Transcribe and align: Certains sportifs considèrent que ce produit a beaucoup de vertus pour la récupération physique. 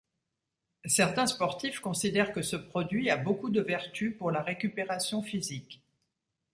Certains 0.87 1.27
sportifs 1.27 1.79
considèrent 1.79 2.33
que 2.33 2.41
ce 2.41 2.55
produit 2.55 3.11
a 3.11 3.17
beaucoup 3.17 3.51
de 3.51 3.61
vertus 3.61 4.17
pour 4.17 4.31
la 4.31 4.41
récupération 4.41 5.21
physique. 5.21 5.79